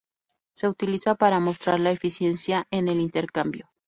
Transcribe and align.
Se 0.53 0.67
utiliza 0.67 1.13
para 1.13 1.39
mostrar 1.39 1.79
la 1.79 1.91
eficiencia 1.91 2.65
en 2.71 2.87
el 2.87 2.99
intercambio. 2.99 3.69